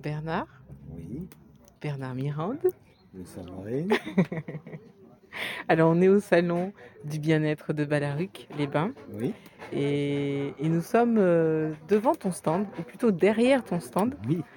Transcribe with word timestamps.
Bernard, 0.00 0.46
Oui, 0.94 1.28
Bernard 1.80 2.14
Mirande. 2.14 2.58
le 3.14 3.24
Sandrine. 3.24 3.92
Alors, 5.68 5.90
on 5.90 6.00
est 6.00 6.08
au 6.08 6.18
salon 6.20 6.72
du 7.04 7.18
bien-être 7.18 7.72
de 7.74 7.84
Balaruc, 7.84 8.48
les 8.56 8.66
Bains, 8.66 8.92
Oui, 9.12 9.34
et, 9.72 10.54
et 10.58 10.68
nous 10.68 10.80
sommes 10.80 11.16
euh, 11.18 11.72
devant 11.88 12.14
ton 12.14 12.30
stand, 12.32 12.66
ou 12.78 12.82
plutôt 12.82 13.10
derrière 13.10 13.62
ton 13.62 13.80
stand, 13.80 14.14
oui. 14.28 14.40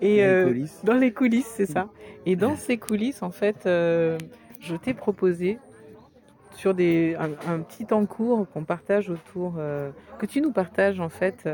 et 0.00 0.16
Les 0.16 0.20
euh, 0.22 0.46
coulisses. 0.46 0.80
dans 0.84 0.94
les 0.94 1.12
coulisses, 1.12 1.52
c'est 1.56 1.66
ça. 1.66 1.88
Et 2.24 2.36
dans 2.36 2.56
ces 2.56 2.78
coulisses, 2.78 3.22
en 3.22 3.30
fait, 3.30 3.66
euh, 3.66 4.16
je 4.60 4.76
t'ai 4.76 4.94
proposé 4.94 5.58
sur 6.52 6.72
des, 6.74 7.14
un, 7.18 7.30
un 7.52 7.60
petit 7.60 7.84
temps 7.84 8.06
court 8.06 8.48
qu'on 8.50 8.64
partage 8.64 9.10
autour, 9.10 9.54
que 9.54 10.26
tu 10.26 10.40
nous 10.40 10.52
partages 10.52 11.00
en 11.00 11.08
fait 11.08 11.48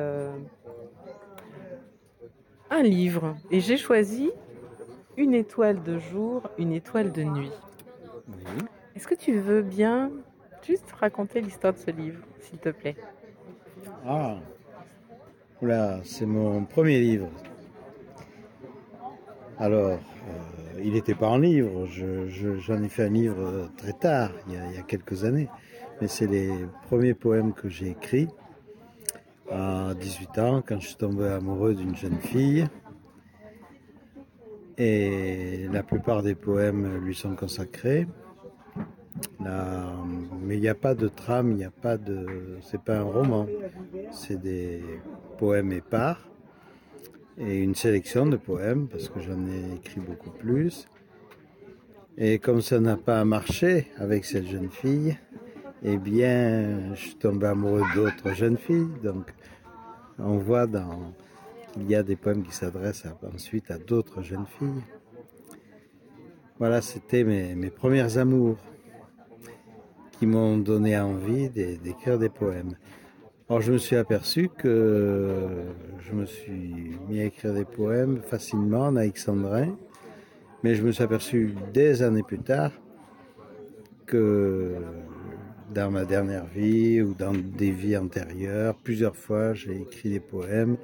un 2.71 2.83
livre. 2.83 3.37
Et 3.51 3.61
j'ai 3.61 3.77
choisi 3.77 4.31
une 5.17 5.35
étoile 5.35 5.83
de 5.83 5.99
jour, 5.99 6.43
une 6.59 6.73
étoile 6.73 7.13
de 7.13 7.23
nuit. 7.23 7.53
Oui. 8.29 8.65
Est-ce 8.95 9.07
que 9.07 9.15
tu 9.15 9.39
veux 9.39 9.63
bien 9.63 10.11
juste 10.67 10.91
raconter 10.93 11.41
l'histoire 11.41 11.73
de 11.73 11.79
ce 11.79 11.91
livre, 11.91 12.19
s'il 12.41 12.59
te 12.59 12.71
plaît? 12.71 12.97
Ah, 14.07 14.37
Oula, 15.63 16.01
c'est 16.05 16.27
mon 16.27 16.65
premier 16.65 17.01
livre. 17.01 17.29
Alors, 19.59 19.87
euh, 19.93 20.81
il 20.83 20.93
n'était 20.93 21.15
pas 21.15 21.29
en 21.29 21.39
livre, 21.39 21.87
je- 21.87 22.27
ai 22.83 22.89
fait 22.89 23.05
un 23.05 23.09
livre 23.09 23.41
euh, 23.41 23.67
très 23.79 23.95
tard, 23.95 24.31
il 24.47 24.55
y, 24.55 24.57
a, 24.59 24.67
il 24.71 24.77
y 24.77 24.79
a 24.79 24.83
quelques 24.83 25.25
années, 25.25 25.49
mais 26.01 26.09
c'est 26.09 26.27
les 26.27 26.51
premiers 26.89 27.15
poèmes 27.15 27.55
que 27.55 27.69
j'ai 27.71 27.89
écrits 27.89 28.29
à 29.51 29.95
18 29.95 30.39
ans, 30.39 30.63
quand 30.67 30.81
je 30.81 30.89
suis 30.89 30.97
tombé 30.97 31.27
amoureux 31.27 31.75
d'une 31.75 31.97
jeune 31.97 32.19
fille. 32.19 32.67
Et 34.79 35.69
la 35.73 35.83
plupart 35.83 36.23
des 36.23 36.35
poèmes 36.35 36.99
lui 36.99 37.15
sont 37.15 37.35
consacrés. 37.35 38.07
Mais 39.41 40.57
il 40.57 40.61
n'y 40.61 40.69
a 40.69 40.75
pas 40.75 40.95
de 40.95 41.09
trame, 41.09 41.53
il 41.53 41.57
n'y 41.57 41.65
a 41.65 41.71
pas 41.71 41.97
de. 41.97 42.59
C'est 42.63 42.81
pas 42.81 42.99
un 42.99 43.05
roman, 43.05 43.47
c'est 44.11 44.41
des 44.41 44.83
poèmes 45.39 45.73
épars 45.73 46.29
et 47.39 47.59
une 47.59 47.75
sélection 47.75 48.27
de 48.27 48.37
poèmes 48.37 48.89
parce 48.89 49.09
que 49.09 49.21
j'en 49.21 49.47
ai 49.47 49.77
écrit 49.77 50.01
beaucoup 50.01 50.31
plus. 50.31 50.87
Et 52.19 52.39
comme 52.39 52.63
ça 52.63 52.81
n'a 52.81 52.97
pas 52.97 53.25
marché 53.25 53.89
avec 53.99 54.25
cette 54.25 54.47
jeune 54.47 54.71
fille, 54.71 55.19
eh 55.89 55.99
bien, 55.99 56.95
je 56.95 57.01
suis 57.01 57.15
tombé 57.15 57.47
amoureux 57.47 57.85
d'autres 57.95 58.35
jeunes 58.35 58.59
filles. 58.59 58.89
Donc, 59.05 59.33
on 60.19 60.37
voit 60.37 60.67
qu'il 60.67 61.89
y 61.89 61.95
a 61.95 62.03
des 62.03 62.17
poèmes 62.17 62.43
qui 62.43 62.53
s'adressent 62.53 63.07
ensuite 63.33 63.71
à 63.71 63.79
d'autres 63.79 64.21
jeunes 64.21 64.47
filles. 64.59 64.83
Voilà, 66.59 66.81
c'était 66.81 67.23
mes, 67.23 67.55
mes 67.55 67.71
premières 67.71 68.19
amours 68.19 68.57
qui 70.19 70.27
m'ont 70.27 70.57
donné 70.57 70.99
envie 70.99 71.51
d'é- 71.51 71.77
d'écrire 71.77 72.19
des 72.19 72.31
poèmes. 72.31 72.75
Alors 73.49 73.61
je 73.61 73.71
me 73.71 73.79
suis 73.79 73.95
aperçu 73.95 74.49
que 74.49 75.37
je 76.01 76.13
me 76.15 76.27
suis 76.27 76.99
mis 77.09 77.21
à 77.21 77.25
écrire 77.27 77.55
des 77.55 77.65
poèmes 77.65 78.23
facilement 78.23 78.87
en 78.87 78.97
alexandrin, 78.97 79.77
mais 80.65 80.75
je 80.75 80.83
me 80.83 80.91
suis 80.91 81.05
aperçu 81.05 81.55
des 81.73 82.03
années 82.03 82.25
plus 82.25 82.41
tard 82.41 82.73
que 84.07 84.75
dans 85.75 85.91
ma 85.91 86.05
dernière 86.05 86.47
vie 86.47 87.03
ou 87.03 87.15
dans 87.15 87.33
des 87.33 87.71
vies 87.71 87.97
antérieures, 87.97 88.75
plusieurs 88.75 89.17
fois 89.17 89.55
j'ai 89.55 89.77
écrit 89.77 90.11
des 90.11 90.21
poèmes. 90.21 90.77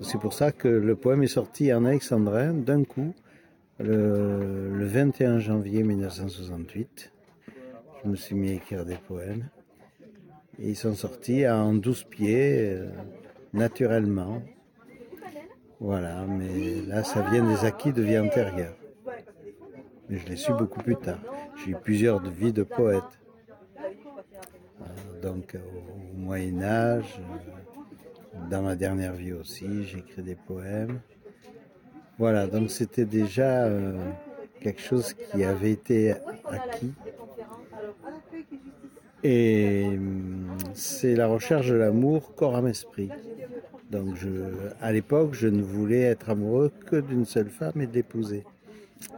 C'est 0.00 0.18
pour 0.18 0.32
ça 0.32 0.52
que 0.52 0.68
le 0.68 0.96
poème 0.96 1.22
est 1.22 1.28
sorti 1.28 1.72
en 1.72 1.84
alexandrin 1.84 2.52
d'un 2.52 2.84
coup 2.84 3.14
le, 3.78 4.70
le 4.76 4.86
21 4.86 5.38
janvier 5.38 5.82
1968. 5.82 7.12
Je 8.04 8.10
me 8.10 8.16
suis 8.16 8.34
mis 8.34 8.50
à 8.50 8.54
écrire 8.54 8.84
des 8.84 8.96
poèmes. 8.96 9.48
Et 10.58 10.70
ils 10.70 10.76
sont 10.76 10.94
sortis 10.94 11.48
en 11.48 11.74
12 11.74 12.04
pieds, 12.04 12.70
euh, 12.70 12.88
naturellement. 13.52 14.42
Voilà, 15.80 16.24
mais 16.26 16.82
là, 16.86 17.02
ça 17.02 17.22
vient 17.22 17.44
des 17.44 17.64
acquis 17.64 17.92
de 17.92 18.02
vie 18.02 18.18
antérieure. 18.18 18.76
Mais 20.08 20.18
je 20.18 20.26
l'ai 20.28 20.36
su 20.36 20.52
beaucoup 20.52 20.80
plus 20.80 20.96
tard. 20.96 21.18
J'ai 21.56 21.72
eu 21.72 21.76
plusieurs 21.82 22.22
vies 22.22 22.52
de 22.52 22.62
poète. 22.62 23.02
Euh, 25.24 25.30
donc, 25.30 25.54
au, 25.56 26.16
au 26.16 26.20
Moyen-Âge, 26.20 27.18
euh, 27.18 28.38
dans 28.50 28.62
ma 28.62 28.76
dernière 28.76 29.14
vie 29.14 29.32
aussi, 29.32 29.84
j'ai 29.84 29.98
écrit 29.98 30.22
des 30.22 30.34
poèmes. 30.34 31.00
Voilà, 32.18 32.46
donc 32.46 32.70
c'était 32.70 33.04
déjà 33.04 33.64
euh, 33.64 33.96
quelque 34.60 34.80
chose 34.80 35.14
qui 35.14 35.44
avait 35.44 35.72
été 35.72 36.14
acquis. 36.48 36.92
Et 39.22 39.84
hum, 39.86 40.56
c'est 40.74 41.14
la 41.16 41.26
recherche 41.26 41.68
de 41.68 41.74
l'amour 41.74 42.34
corps 42.34 42.56
âme 42.56 42.68
esprit. 42.68 43.10
Donc 43.90 44.16
à 44.80 44.92
l'époque, 44.92 45.34
je 45.34 45.48
ne 45.48 45.62
voulais 45.62 46.02
être 46.02 46.30
amoureux 46.30 46.70
que 46.86 46.96
d'une 46.96 47.24
seule 47.24 47.48
femme 47.48 47.80
et 47.80 47.86
de 47.86 47.94
l'épouser. 47.94 48.44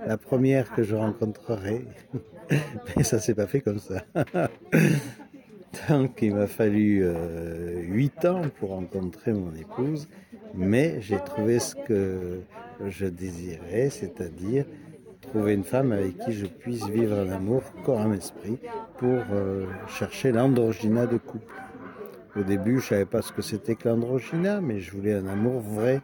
La 0.07 0.17
première 0.17 0.73
que 0.75 0.83
je 0.83 0.95
rencontrerai. 0.95 1.85
Mais 2.97 3.03
ça 3.03 3.19
s'est 3.19 3.35
pas 3.35 3.47
fait 3.47 3.61
comme 3.61 3.79
ça. 3.79 4.05
Donc 5.89 6.23
il 6.23 6.35
m'a 6.35 6.47
fallu 6.47 7.03
euh, 7.03 7.81
huit 7.83 8.25
ans 8.25 8.43
pour 8.59 8.71
rencontrer 8.71 9.33
mon 9.33 9.55
épouse, 9.55 10.09
mais 10.55 11.01
j'ai 11.01 11.19
trouvé 11.19 11.59
ce 11.59 11.75
que 11.75 12.41
je 12.87 13.07
désirais, 13.07 13.91
c'est-à-dire 13.91 14.65
trouver 15.21 15.55
une 15.55 15.65
femme 15.65 15.93
avec 15.93 16.19
qui 16.19 16.33
je 16.33 16.47
puisse 16.47 16.87
vivre 16.89 17.19
un 17.19 17.31
amour 17.31 17.63
corps 17.85 18.01
âme 18.01 18.15
esprit 18.15 18.59
pour 18.99 19.19
euh, 19.33 19.67
chercher 19.89 20.33
l'androgyna 20.33 21.07
de 21.07 21.19
couple. 21.19 21.55
Au 22.37 22.43
début, 22.43 22.81
je 22.81 22.87
savais 22.87 23.07
pas 23.07 23.23
ce 23.23 23.33
que 23.33 23.43
c'était 23.43 23.75
que 23.75 23.89
l'androgyna, 23.89 24.61
mais 24.61 24.81
je 24.81 24.93
voulais 24.93 25.15
un 25.15 25.27
amour 25.27 25.61
vrai. 25.61 26.01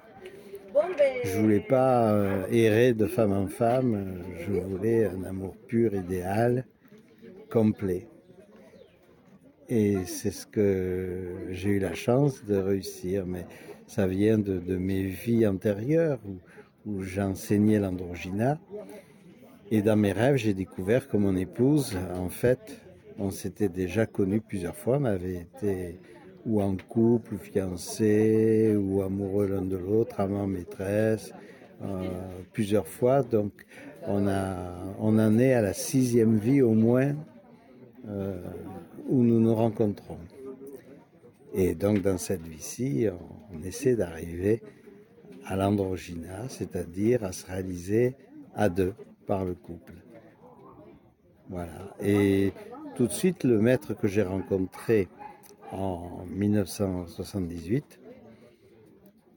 Je 1.24 1.38
voulais 1.38 1.60
pas 1.60 2.10
euh, 2.10 2.46
errer 2.50 2.94
de 2.94 3.06
femme 3.06 3.32
en 3.32 3.46
femme, 3.46 4.22
je 4.40 4.52
voulais 4.52 5.06
un 5.06 5.22
amour 5.24 5.54
pur, 5.68 5.94
idéal, 5.94 6.64
complet. 7.50 8.08
Et 9.74 10.04
c'est 10.04 10.32
ce 10.32 10.46
que 10.46 11.46
j'ai 11.50 11.70
eu 11.70 11.78
la 11.78 11.94
chance 11.94 12.44
de 12.44 12.56
réussir, 12.56 13.24
mais 13.24 13.46
ça 13.86 14.06
vient 14.06 14.36
de, 14.36 14.76
mes 14.76 15.04
vies 15.04 15.46
antérieures 15.46 16.18
où, 16.26 16.36
où 16.84 17.02
j'enseignais 17.02 17.78
l'androgyna. 17.78 18.58
Et 19.70 19.80
dans 19.80 19.96
mes 19.96 20.12
rêves, 20.12 20.36
j'ai 20.36 20.52
découvert 20.52 21.08
que 21.08 21.16
mon 21.16 21.34
épouse, 21.36 21.96
en 22.14 22.28
fait, 22.28 22.82
on 23.18 23.30
s'était 23.30 23.70
déjà 23.70 24.04
connus 24.04 24.42
plusieurs 24.42 24.76
fois, 24.76 24.98
on 25.00 25.06
avait 25.06 25.36
été 25.36 25.98
ou 26.44 26.60
en 26.60 26.76
couple, 26.76 27.36
ou 27.36 27.38
fiancés, 27.38 28.76
ou 28.76 29.00
amoureux 29.00 29.46
l'un 29.46 29.62
de 29.62 29.78
l'autre, 29.78 30.20
amant 30.20 30.46
maîtresse, 30.46 31.32
euh, 31.82 32.08
plusieurs 32.52 32.86
fois. 32.86 33.22
Donc, 33.22 33.64
on, 34.06 34.28
a, 34.28 34.54
on 34.98 35.18
en 35.18 35.38
est 35.38 35.54
à 35.54 35.62
la 35.62 35.72
sixième 35.72 36.36
vie 36.36 36.60
au 36.60 36.74
moins 36.74 37.14
euh, 38.08 38.40
où 39.08 39.22
nous 39.22 39.40
nous 39.40 39.54
rencontrons. 39.54 40.18
Et 41.54 41.74
donc, 41.74 42.02
dans 42.02 42.18
cette 42.18 42.46
vie-ci, 42.46 43.06
on, 43.52 43.62
essaie 43.62 43.94
d'arriver 43.94 44.62
à 45.44 45.56
l'androgyna, 45.56 46.48
c'est-à-dire 46.48 47.24
à 47.24 47.32
se 47.32 47.46
réaliser 47.46 48.16
à 48.54 48.68
deux 48.68 48.94
par 49.26 49.44
le 49.44 49.54
couple. 49.54 49.92
Voilà. 51.50 51.94
Et 52.02 52.52
tout 52.96 53.06
de 53.06 53.12
suite, 53.12 53.44
le 53.44 53.60
maître 53.60 53.94
que 53.94 54.08
j'ai 54.08 54.22
rencontré 54.22 55.08
en 55.70 56.24
1978, 56.30 58.00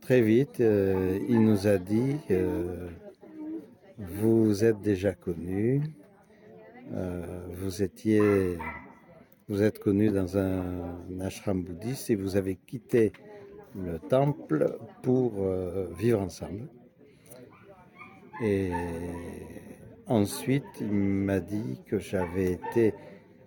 très 0.02 0.22
vite, 0.22 0.62
euh, 0.62 1.20
il 1.28 1.42
nous 1.42 1.68
a 1.68 1.78
dit 1.78 2.16
euh, 2.32 2.90
vous 3.98 4.64
êtes 4.64 4.82
déjà 4.82 5.14
connu, 5.14 5.82
euh, 5.82 6.05
vous 6.92 7.84
étiez, 7.84 8.58
vous 9.48 9.62
êtes 9.62 9.80
connu 9.80 10.10
dans 10.10 10.38
un, 10.38 10.96
ashram 11.22 11.64
bouddhiste 11.64 12.10
et 12.10 12.16
vous 12.16 12.36
avez 12.36 12.56
quitté 12.56 13.12
le 13.76 14.00
temple 14.00 14.78
pour 15.02 15.34
euh, 15.40 15.88
vivre 15.98 16.22
ensemble. 16.22 16.68
Et 18.42 18.72
ensuite, 20.08 20.66
il 20.80 20.92
m'a 20.92 21.40
dit 21.40 21.80
que 21.86 22.00
j'avais 22.00 22.54
été 22.54 22.94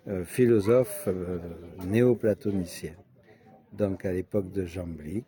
euh, 0.08 0.24
philosophe 0.24 1.04
euh, 1.06 1.38
néoplatonicien, 1.86 2.94
donc 3.74 4.06
à 4.06 4.12
l'époque 4.12 4.50
de 4.52 4.64
Jean 4.64 4.86
Blic. 4.86 5.26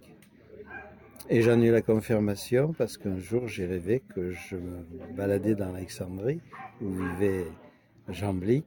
Et 1.29 1.43
j'en 1.43 1.61
ai 1.61 1.67
eu 1.67 1.71
la 1.71 1.83
confirmation 1.83 2.73
parce 2.73 2.97
qu'un 2.97 3.19
jour 3.19 3.47
j'ai 3.47 3.67
rêvé 3.67 4.03
que 4.15 4.31
je 4.31 4.57
me 4.57 5.15
baladais 5.15 5.55
dans 5.55 5.71
l'Alexandrie 5.71 6.41
où 6.81 6.89
vivait 6.89 7.45
Jean 8.13 8.35
Blic 8.35 8.65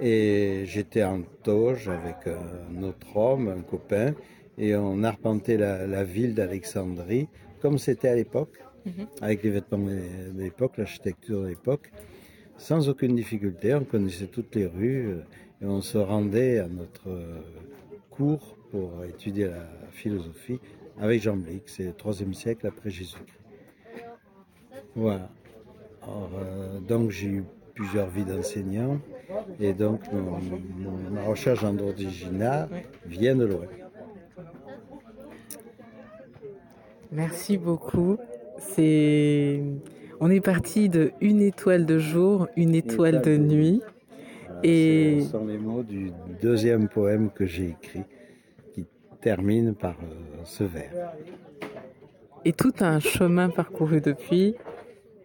et 0.00 0.62
j'étais 0.66 1.02
en 1.04 1.22
toge 1.42 1.88
avec 1.88 2.26
un 2.26 2.82
autre 2.82 3.16
homme, 3.16 3.48
un 3.48 3.62
copain, 3.62 4.14
et 4.58 4.74
on 4.76 5.02
arpentait 5.02 5.56
la, 5.56 5.86
la 5.86 6.04
ville 6.04 6.34
d'Alexandrie 6.34 7.28
comme 7.60 7.78
c'était 7.78 8.08
à 8.08 8.14
l'époque, 8.14 8.58
Mhm. 8.84 9.06
avec 9.22 9.42
les 9.42 9.50
vêtements 9.50 9.78
de 9.86 10.38
l'époque, 10.42 10.76
l'architecture 10.76 11.42
de 11.42 11.48
l'époque, 11.48 11.90
sans 12.58 12.88
aucune 12.90 13.16
difficulté. 13.16 13.74
On 13.74 13.84
connaissait 13.84 14.26
toutes 14.26 14.54
les 14.54 14.66
rues 14.66 15.06
euh, 15.08 15.22
et 15.62 15.66
on 15.66 15.80
se 15.80 15.96
rendait 15.96 16.58
à 16.58 16.68
notre 16.68 17.08
euh, 17.08 17.40
cours 18.10 18.56
pour 18.70 19.02
étudier 19.04 19.46
la 19.46 19.66
philosophie 19.92 20.60
avec 21.00 21.22
Jean 21.22 21.36
Blic, 21.36 21.62
c'est 21.66 21.84
le 21.84 21.92
troisième 21.94 22.34
siècle 22.34 22.66
après 22.66 22.90
Jésus-Christ. 22.90 23.40
Voilà. 24.94 25.28
Alors, 26.02 26.30
euh, 26.36 26.78
donc 26.80 27.10
j'ai 27.10 27.28
eu 27.28 27.44
plusieurs 27.74 28.08
vies 28.08 28.24
d'enseignant 28.24 28.98
et 29.60 29.72
donc 29.72 30.00
ma 31.12 31.22
recherche 31.24 31.64
en 31.64 31.72
droit 31.72 31.92
d'origine 31.92 32.46
vient 33.06 33.34
de 33.36 33.44
loin. 33.46 33.66
Merci 37.12 37.58
beaucoup. 37.58 38.16
C'est, 38.58 39.60
on 40.20 40.30
est 40.30 40.40
parti 40.40 40.88
de 40.88 41.12
une 41.20 41.40
étoile 41.40 41.86
de 41.86 41.98
jour, 41.98 42.48
une 42.56 42.74
étoile 42.74 43.20
de 43.22 43.36
nuit. 43.36 43.82
Voilà, 44.46 44.60
Et- 44.62 45.20
Ce 45.22 45.30
sont 45.30 45.46
les 45.46 45.58
mots 45.58 45.82
du 45.82 46.12
deuxième 46.40 46.88
poème 46.88 47.30
que 47.30 47.44
j'ai 47.46 47.70
écrit 47.70 48.02
qui 48.72 48.86
termine 49.20 49.74
par 49.74 49.96
euh, 50.02 50.14
ce 50.44 50.64
vers. 50.64 51.12
et 52.44 52.52
tout 52.52 52.72
un 52.80 53.00
chemin 53.00 53.48
parcouru 53.50 54.00
depuis 54.00 54.54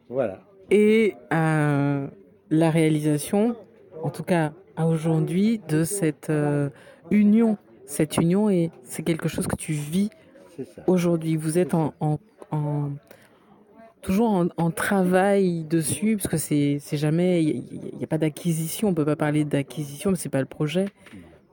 Voilà. 0.10 0.40
et 0.72 1.14
euh, 1.34 2.08
la 2.50 2.70
réalisation, 2.72 3.56
en 4.04 4.10
tout 4.10 4.24
cas 4.24 4.54
à 4.76 4.88
aujourd'hui, 4.88 5.62
de 5.68 5.84
cette 5.84 6.30
euh, 6.30 6.70
union. 7.12 7.58
Cette 7.86 8.18
union 8.18 8.50
et 8.50 8.72
c'est 8.84 9.04
quelque 9.04 9.28
chose 9.28 9.48
que 9.48 9.56
tu 9.56 9.74
vis 9.74 10.10
aujourd'hui. 10.88 11.36
Vous 11.36 11.58
êtes 11.58 11.74
en, 11.74 11.94
en- 12.00 12.20
en- 12.52 12.92
toujours 14.02 14.30
en, 14.30 14.48
en 14.58 14.72
travail 14.72 15.64
dessus 15.64 16.16
parce 16.18 16.28
que 16.28 16.38
c'est 16.38 16.80
jamais 16.98 17.44
il 17.44 17.64
n'y 17.98 18.04
a, 18.04 18.08
pas 18.08 18.18
d'acquisition. 18.20 18.90
On 18.90 18.94
peut 18.94 19.06
pas 19.06 19.16
parler 19.16 19.44
d'acquisition, 19.44 20.12
mais 20.12 20.18
c'est 20.18 20.30
pas 20.30 20.40
le 20.40 20.46
projet. 20.46 20.86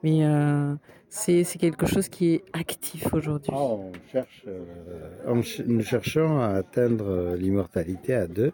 Mais 0.02 0.24
euh, 0.24 0.74
c'est 1.08 1.44
quelque 1.58 1.86
chose 1.86 2.08
qui 2.10 2.34
est 2.34 2.44
actif 2.52 3.12
aujourd'hui. 3.14 3.50
Ah, 3.54 3.58
on 3.62 3.92
cherche, 4.12 4.44
euh, 4.46 5.42
nous 5.66 5.82
cherchons 5.82 6.38
à 6.40 6.48
atteindre 6.48 7.34
l'immortalité 7.36 8.14
à 8.14 8.26
deux 8.26 8.52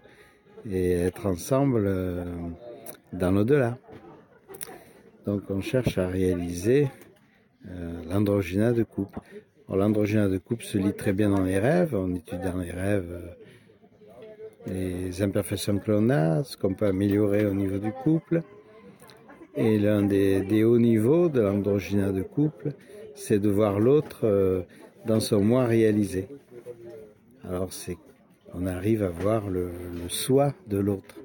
et 0.71 0.93
être 0.93 1.27
ensemble 1.27 1.85
euh, 1.87 2.25
dans 3.13 3.31
l'au-delà. 3.31 3.79
Donc 5.27 5.43
on 5.51 5.61
cherche 5.61 5.99
à 5.99 6.09
réaliser 6.09 6.89
euh, 7.69 8.03
l'androgyna 8.09 8.73
de 8.73 8.83
couple. 8.83 9.21
L'androgyna 9.69 10.29
de 10.29 10.39
couple 10.39 10.65
se 10.65 10.77
lit 10.77 10.93
très 10.93 11.13
bien 11.13 11.31
dans 11.31 11.43
les 11.43 11.59
rêves. 11.59 11.95
On 11.95 12.15
étudie 12.15 12.43
dans 12.43 12.59
les 12.59 12.71
rêves 12.71 13.11
euh, 13.11 13.35
les 14.67 15.23
imperfections 15.23 15.79
que 15.79 15.91
l'on 15.91 16.11
a, 16.11 16.45
ce 16.45 16.57
qu'on 16.57 16.75
peut 16.75 16.87
améliorer 16.87 17.47
au 17.47 17.55
niveau 17.55 17.79
du 17.79 17.91
couple. 17.91 18.43
Et 19.57 19.79
l'un 19.79 20.03
des, 20.03 20.65
hauts 20.65 20.79
niveaux 20.79 21.29
de 21.29 21.41
l'androgyna 21.41 22.13
de 22.13 22.23
couple, 22.23 22.73
c'est 23.15 23.39
de 23.39 23.51
voir 23.51 23.81
l'autre 23.81 24.65
dans 25.05 25.21
son 25.21 25.43
moi 25.43 25.67
réalisé. 25.67 26.29
Alors 27.45 27.73
c'est, 27.73 27.99
on 28.55 28.67
arrive 28.67 29.03
à 29.03 29.11
voir 29.11 29.49
le, 29.49 29.71
le 30.03 30.09
soi 30.09 30.55
de 30.67 30.79
l'autre, 30.79 31.17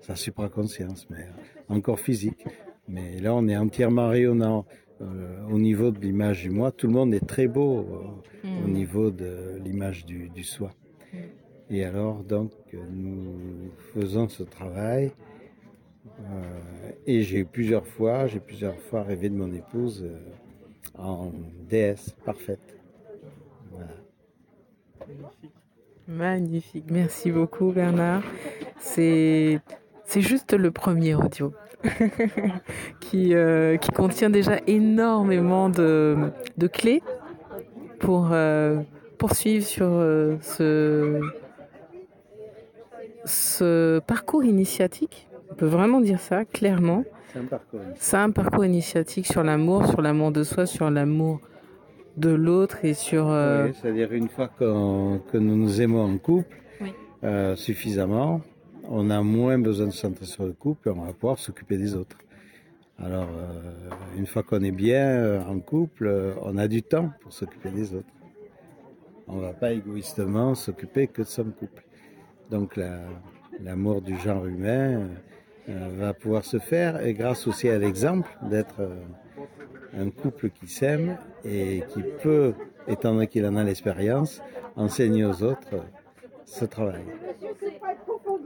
sa 0.00 0.16
supraconscience, 0.16 1.06
mais 1.10 1.26
encore 1.68 2.00
physique. 2.00 2.46
Mais 2.88 3.20
là, 3.20 3.34
on 3.34 3.46
est 3.48 3.56
entièrement 3.56 4.08
rayonnant 4.08 4.66
euh, 5.00 5.42
au 5.48 5.58
niveau 5.58 5.90
de 5.90 6.00
l'image 6.00 6.42
du 6.42 6.50
moi. 6.50 6.72
Tout 6.72 6.86
le 6.88 6.92
monde 6.94 7.14
est 7.14 7.26
très 7.26 7.48
beau 7.48 7.80
euh, 7.80 8.62
au 8.64 8.68
Mm. 8.68 8.72
niveau 8.72 9.10
de 9.10 9.58
l'image 9.64 10.06
du, 10.06 10.28
du 10.30 10.44
soi. 10.44 10.72
Mm. 11.12 11.18
Et 11.70 11.84
alors, 11.84 12.24
donc, 12.24 12.52
nous 12.90 13.72
faisons 13.94 14.28
ce 14.28 14.42
travail. 14.44 15.12
euh, 16.20 16.92
et 17.06 17.22
j'ai 17.22 17.38
eu 17.40 17.44
plusieurs 17.46 17.86
fois, 17.86 18.26
j'ai 18.26 18.40
plusieurs 18.40 18.78
fois 18.80 19.02
rêvé 19.04 19.28
de 19.30 19.36
mon 19.36 19.52
épouse 19.52 20.04
euh, 20.04 20.18
en 20.98 21.32
déesse 21.68 22.16
parfaite. 22.24 22.78
Voilà. 23.70 23.94
Magnifique. 26.10 26.86
Merci 26.90 27.30
beaucoup 27.30 27.70
Bernard. 27.70 28.22
C'est 28.78 29.60
c'est 30.04 30.22
juste 30.22 30.54
le 30.54 30.72
premier 30.72 31.14
audio 31.14 31.54
qui, 33.00 33.32
euh, 33.32 33.76
qui 33.76 33.92
contient 33.92 34.28
déjà 34.28 34.58
énormément 34.66 35.68
de, 35.68 36.32
de 36.58 36.66
clés 36.66 37.00
pour 38.00 38.30
euh, 38.32 38.80
poursuivre 39.18 39.64
sur 39.64 39.86
euh, 39.86 40.36
ce, 40.40 41.20
ce 43.24 44.00
parcours 44.00 44.42
initiatique. 44.42 45.28
On 45.52 45.54
peut 45.54 45.66
vraiment 45.66 46.00
dire 46.00 46.18
ça 46.18 46.44
clairement. 46.44 47.04
C'est 47.32 47.38
un 47.38 47.44
parcours. 47.44 47.80
C'est 47.94 48.16
un 48.16 48.30
parcours 48.32 48.64
initiatique 48.64 49.26
sur 49.26 49.44
l'amour, 49.44 49.86
sur 49.86 50.02
l'amour 50.02 50.32
de 50.32 50.42
soi, 50.42 50.66
sur 50.66 50.90
l'amour 50.90 51.40
de 52.16 52.30
l'autre 52.30 52.84
et 52.84 52.94
sur... 52.94 53.28
euh, 53.28 53.66
Oui, 53.68 53.74
c'est-à-dire 53.80 54.12
une 54.12 54.28
fois 54.28 54.48
que 54.48 54.64
nous 55.38 55.56
nous 55.56 55.80
aimons 55.80 56.02
en 56.04 56.18
couple 56.18 56.56
Oui. 56.80 56.92
euh, 57.24 57.56
suffisamment, 57.56 58.40
on 58.88 59.10
a 59.10 59.22
moins 59.22 59.58
besoin 59.58 59.86
de 59.86 59.92
se 59.92 59.98
centrer 59.98 60.26
sur 60.26 60.44
le 60.44 60.52
couple 60.52 60.88
et 60.88 60.92
on 60.92 61.02
va 61.02 61.12
pouvoir 61.12 61.38
s'occuper 61.38 61.76
des 61.76 61.94
autres. 61.94 62.16
Alors, 62.98 63.28
euh, 63.30 63.90
une 64.16 64.26
fois 64.26 64.42
qu'on 64.42 64.60
est 64.62 64.72
bien 64.72 65.06
euh, 65.06 65.42
en 65.44 65.58
couple, 65.60 66.06
euh, 66.06 66.34
on 66.42 66.58
a 66.58 66.68
du 66.68 66.82
temps 66.82 67.10
pour 67.20 67.32
s'occuper 67.32 67.70
des 67.70 67.94
autres. 67.94 68.08
On 69.26 69.36
ne 69.36 69.40
va 69.42 69.52
pas 69.52 69.72
égoïstement 69.72 70.54
s'occuper 70.54 71.06
que 71.06 71.22
de 71.22 71.26
son 71.26 71.44
couple. 71.44 71.82
Donc, 72.50 72.76
la- 72.76 73.00
l'amour 73.62 74.02
du 74.02 74.16
genre 74.18 74.44
humain 74.46 75.08
euh, 75.68 75.88
va 75.98 76.12
pouvoir 76.14 76.44
se 76.44 76.58
faire 76.58 77.00
et 77.06 77.14
grâce 77.14 77.46
aussi 77.46 77.68
à 77.68 77.78
l'exemple 77.78 78.28
d'être 78.42 78.80
euh, 78.80 78.96
un 79.98 80.10
couple 80.10 80.50
qui 80.50 80.66
s'aime 80.68 81.16
et 81.44 81.82
qui 81.88 82.02
peut, 82.22 82.54
étant 82.88 83.12
donné 83.14 83.26
qu'il 83.26 83.44
en 83.46 83.56
a 83.56 83.64
l'expérience, 83.64 84.42
enseigner 84.76 85.24
aux 85.24 85.42
autres 85.42 85.74
ce 86.44 86.64
travail. 86.64 87.02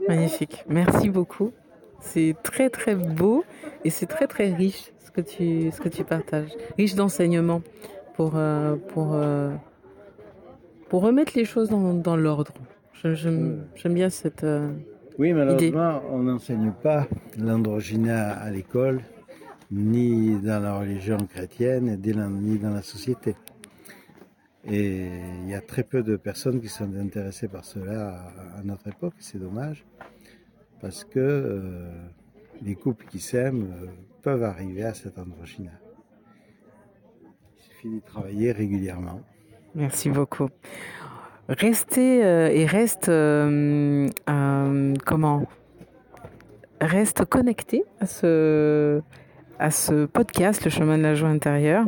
Magnifique. 0.07 0.63
Merci 0.67 1.09
beaucoup. 1.09 1.51
C'est 1.99 2.35
très 2.43 2.69
très 2.69 2.95
beau 2.95 3.43
et 3.83 3.89
c'est 3.89 4.05
très 4.05 4.27
très 4.27 4.53
riche 4.53 4.91
ce 4.99 5.11
que 5.11 5.21
tu, 5.21 5.71
ce 5.71 5.79
que 5.81 5.89
tu 5.89 6.03
partages. 6.03 6.51
Riche 6.77 6.95
d'enseignements 6.95 7.61
pour, 8.15 8.33
euh, 8.35 8.75
pour, 8.89 9.13
euh, 9.13 9.51
pour 10.89 11.01
remettre 11.01 11.33
les 11.35 11.45
choses 11.45 11.69
dans, 11.69 11.93
dans 11.93 12.15
l'ordre. 12.15 12.53
J'aime 13.03 13.65
bien 13.85 14.09
cette... 14.09 14.43
euh, 14.43 14.69
Oui, 15.19 15.31
malheureusement, 15.33 16.01
on 16.11 16.19
n'enseigne 16.19 16.71
pas 16.81 17.07
l'androgyna 17.37 18.31
à 18.31 18.49
l'école, 18.49 19.01
ni 19.71 20.39
dans 20.39 20.61
la 20.61 20.77
religion 20.77 21.17
chrétienne, 21.17 21.99
ni 22.01 22.57
dans, 22.57 22.73
la 22.73 22.81
société. 22.81 23.35
Et 24.65 25.09
il 25.43 25.49
y 25.49 25.53
a 25.53 25.61
très 25.61 25.83
peu 25.83 26.01
de 26.03 26.15
personnes 26.15 26.59
qui 26.61 26.69
sont 26.69 26.95
intéressées 26.95 27.47
par 27.47 27.63
cela 27.65 28.31
à, 28.57 28.63
notre 28.63 28.87
époque, 28.87 29.13
c'est 29.19 29.37
dommage, 29.37 29.85
parce 30.81 31.03
que 31.03 31.19
euh, 31.19 31.89
les 32.63 32.75
couples 32.75 33.05
qui 33.05 33.19
s'aiment 33.19 33.71
euh, 33.83 33.87
peuvent 34.23 34.43
arriver 34.43 34.83
à 34.83 34.93
cet 34.93 35.19
androgyna. 35.19 35.71
Il 37.57 37.63
suffit 37.63 37.89
d'y 37.89 38.01
travailler 38.01 38.51
régulièrement. 38.51 39.21
Merci 39.75 40.09
beaucoup. 40.09 40.49
Restez 41.47 42.25
euh, 42.25 42.49
et 42.49 42.65
reste 42.65 43.05
comment? 45.05 45.47
Reste 46.81 47.25
connecté 47.25 47.85
à 47.99 48.07
ce 48.07 49.01
à 49.59 49.71
ce 49.71 50.05
podcast 50.05 50.63
Le 50.65 50.71
chemin 50.71 50.97
de 50.97 51.03
la 51.03 51.15
joie 51.15 51.29
intérieure 51.29 51.85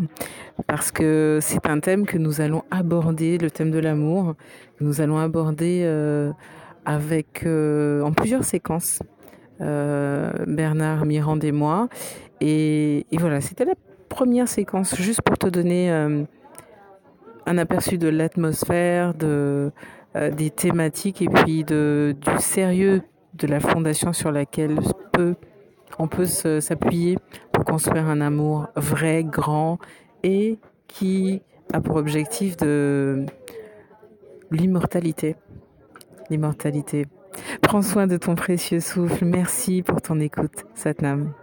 parce 0.65 0.91
que 0.91 1.39
c'est 1.41 1.67
un 1.67 1.79
thème 1.79 2.05
que 2.05 2.17
nous 2.17 2.41
allons 2.41 2.63
aborder 2.71 3.37
le 3.37 3.51
thème 3.51 3.71
de 3.71 3.79
l'amour 3.79 4.35
que 4.77 4.83
nous 4.83 5.01
allons 5.01 5.17
aborder 5.17 5.81
euh, 5.83 6.31
avec 6.85 7.45
euh, 7.45 8.01
en 8.01 8.11
plusieurs 8.11 8.43
séquences 8.43 9.01
euh, 9.61 10.31
Bernard 10.45 11.05
Mirand 11.05 11.39
et 11.39 11.51
moi. 11.51 11.89
Et, 12.41 13.05
et 13.11 13.17
voilà 13.17 13.41
c'était 13.41 13.65
la 13.65 13.75
première 14.09 14.47
séquence 14.47 14.95
juste 14.95 15.21
pour 15.21 15.37
te 15.37 15.47
donner 15.47 15.89
un 15.89 17.57
aperçu 17.57 17.97
de 17.97 18.07
l'atmosphère, 18.07 19.13
de, 19.13 19.71
des 20.35 20.49
thématiques 20.49 21.21
et 21.21 21.27
puis 21.27 21.63
de, 21.63 22.15
du 22.19 22.39
sérieux 22.39 23.01
de 23.33 23.47
la 23.47 23.59
fondation 23.59 24.13
sur 24.13 24.31
laquelle 24.31 24.79
peut, 25.11 25.35
on 25.99 26.07
peut 26.07 26.25
s'appuyer 26.25 27.17
pour 27.51 27.65
construire 27.65 28.07
un 28.07 28.21
amour 28.21 28.67
vrai, 28.75 29.23
grand 29.23 29.79
et 30.23 30.59
qui 30.87 31.41
a 31.73 31.81
pour 31.81 31.95
objectif 31.95 32.57
de 32.57 33.25
l'immortalité. 34.51 35.35
L'immortalité. 36.29 37.05
Prends 37.61 37.81
soin 37.81 38.07
de 38.07 38.17
ton 38.17 38.35
précieux 38.35 38.79
souffle. 38.79 39.25
Merci 39.25 39.81
pour 39.81 40.01
ton 40.01 40.19
écoute, 40.19 40.65
Satnam. 40.75 41.33